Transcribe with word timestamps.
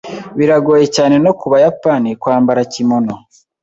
Biragoye 0.37 0.85
cyane 0.95 1.15
no 1.25 1.31
kubayapani 1.39 2.09
kwambara 2.21 2.61
kimono. 2.73 3.13